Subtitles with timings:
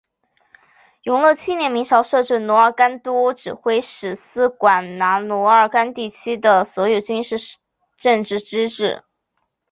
[1.03, 7.35] 永乐七年明朝设置奴儿干都指挥使司管辖奴儿干地区的所有军事
[7.97, 9.03] 建制机构。